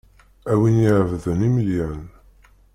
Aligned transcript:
A 0.51 0.53
win 0.59 0.77
iɛebḏen 0.87 1.45
imelyan. 1.47 2.03